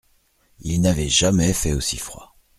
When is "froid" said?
1.97-2.35